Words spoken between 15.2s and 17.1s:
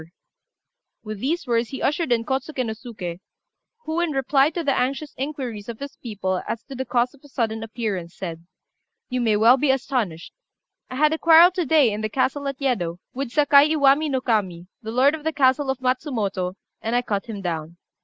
the castle of Matsumoto, and I